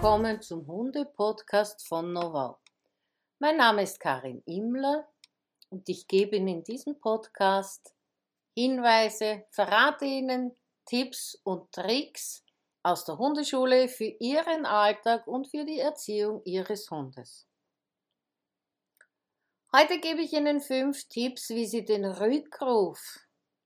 [0.00, 2.58] willkommen zum Hunde-Podcast von Novau.
[3.38, 5.06] Mein Name ist Karin Immler
[5.68, 7.94] und ich gebe Ihnen in diesem Podcast
[8.56, 12.42] Hinweise, verrate Ihnen Tipps und Tricks
[12.82, 17.46] aus der Hundeschule für Ihren Alltag und für die Erziehung Ihres Hundes.
[19.76, 23.18] Heute gebe ich Ihnen fünf Tipps, wie Sie den Rückruf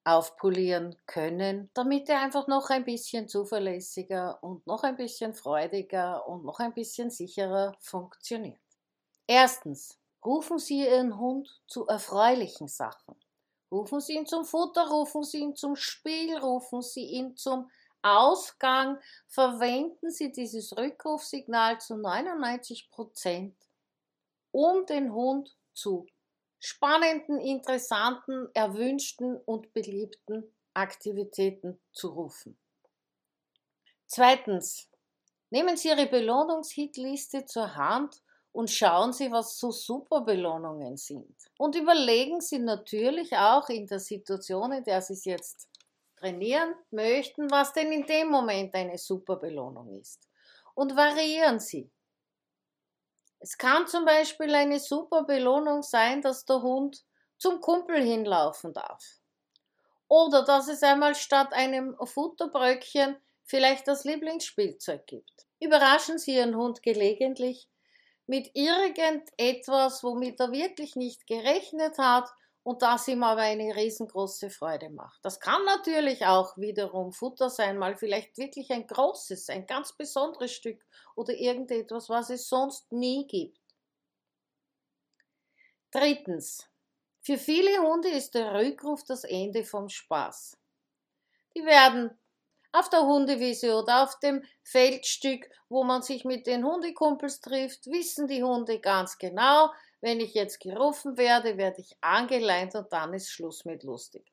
[0.05, 6.45] aufpolieren können, damit er einfach noch ein bisschen zuverlässiger und noch ein bisschen freudiger und
[6.45, 8.61] noch ein bisschen sicherer funktioniert.
[9.27, 13.17] Erstens, rufen Sie Ihren Hund zu erfreulichen Sachen.
[13.71, 17.71] Rufen Sie ihn zum Futter, rufen Sie ihn zum Spiel, rufen Sie ihn zum
[18.03, 18.99] Ausgang.
[19.27, 23.57] Verwenden Sie dieses Rückrufsignal zu 99 Prozent,
[24.53, 26.07] um den Hund zu
[26.65, 32.59] spannenden, interessanten, erwünschten und beliebten Aktivitäten zu rufen.
[34.07, 34.89] Zweitens,
[35.51, 38.23] nehmen Sie Ihre Belohnungshitliste zur Hand
[38.53, 41.37] und schauen Sie, was so super Belohnungen sind.
[41.59, 45.69] Und überlegen Sie natürlich auch in der Situation, in der Sie es jetzt
[46.17, 50.31] trainieren möchten, was denn in dem Moment eine super Belohnung ist.
[50.75, 51.91] Und variieren Sie.
[53.45, 57.05] Es kann zum Beispiel eine super Belohnung sein, dass der Hund
[57.37, 59.21] zum Kumpel hinlaufen darf.
[60.09, 65.47] Oder dass es einmal statt einem Futterbröckchen vielleicht das Lieblingsspielzeug gibt.
[65.61, 67.69] Überraschen Sie Ihren Hund gelegentlich
[68.27, 72.31] mit irgendetwas, womit er wirklich nicht gerechnet hat
[72.65, 75.23] und das ihm aber eine riesengroße Freude macht.
[75.23, 80.53] Das kann natürlich auch wiederum Futter sein, mal vielleicht wirklich ein großes, ein ganz besonderes
[80.53, 80.83] Stück
[81.15, 83.61] oder irgendetwas, was es sonst nie gibt.
[85.93, 86.67] Drittens.
[87.21, 90.59] Für viele Hunde ist der Rückruf das Ende vom Spaß.
[91.57, 92.19] Die werden
[92.73, 98.27] auf der Hundewiese oder auf dem Feldstück, wo man sich mit den Hundekumpels trifft, wissen
[98.27, 99.71] die Hunde ganz genau,
[100.05, 104.31] wenn ich jetzt gerufen werde, werde ich angeleint und dann ist Schluss mit lustig.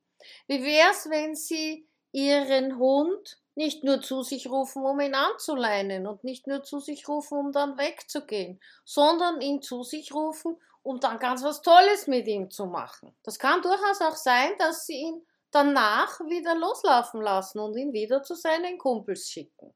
[0.47, 6.25] Wie wär's, wenn Sie Ihren Hund nicht nur zu sich rufen, um ihn anzuleinen und
[6.25, 11.19] nicht nur zu sich rufen, um dann wegzugehen, sondern ihn zu sich rufen, um dann
[11.19, 13.15] ganz was Tolles mit ihm zu machen.
[13.23, 18.23] Das kann durchaus auch sein, dass Sie ihn danach wieder loslaufen lassen und ihn wieder
[18.23, 19.73] zu seinen Kumpels schicken.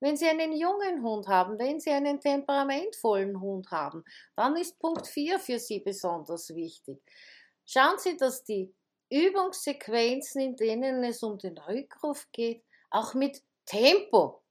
[0.00, 4.04] Wenn Sie einen jungen Hund haben, wenn Sie einen temperamentvollen Hund haben,
[4.36, 7.02] dann ist Punkt 4 für Sie besonders wichtig.
[7.64, 8.74] Schauen Sie, dass die
[9.10, 14.42] Übungssequenzen, in denen es um den Rückruf geht, auch mit Tempo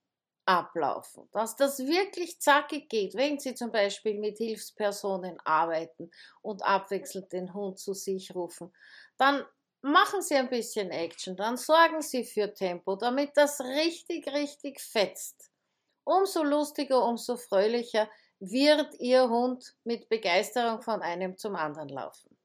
[0.46, 7.32] ablaufen, dass das wirklich zackig geht, wenn Sie zum Beispiel mit Hilfspersonen arbeiten und abwechselnd
[7.34, 8.72] den Hund zu sich rufen,
[9.18, 9.44] dann
[9.86, 15.52] machen Sie ein bisschen Action, dann sorgen Sie für Tempo, damit das richtig, richtig fetzt.
[16.04, 18.10] Umso lustiger, umso fröhlicher
[18.40, 22.36] wird Ihr Hund mit Begeisterung von einem zum anderen laufen.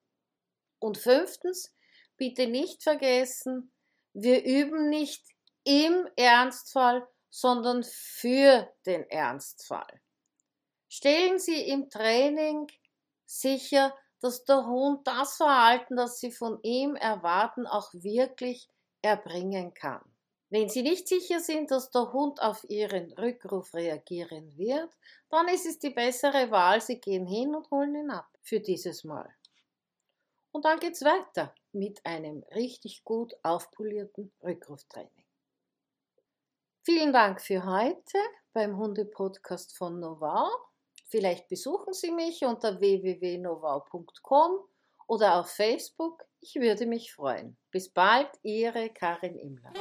[0.79, 1.75] Und fünftens,
[2.17, 3.73] bitte nicht vergessen,
[4.13, 5.25] wir üben nicht
[5.65, 10.01] im Ernstfall, sondern für den Ernstfall.
[10.89, 12.67] Stellen Sie im Training
[13.25, 18.69] sicher, dass der Hund das Verhalten, das Sie von ihm erwarten, auch wirklich
[19.03, 20.01] erbringen kann.
[20.51, 24.91] Wenn Sie nicht sicher sind, dass der Hund auf Ihren Rückruf reagieren wird,
[25.31, 29.05] dann ist es die bessere Wahl, Sie gehen hin und holen ihn ab für dieses
[29.05, 29.33] Mal.
[30.53, 35.25] Und dann geht's weiter mit einem richtig gut aufpolierten Rückruftraining.
[36.83, 38.19] Vielen Dank für heute
[38.53, 40.49] beim Hunde-Podcast von Novau.
[41.11, 44.61] Vielleicht besuchen Sie mich unter www.novau.com
[45.09, 46.25] oder auf Facebook.
[46.41, 47.57] Ich würde mich freuen.
[47.73, 49.73] Bis bald, Ihre Karin Imler.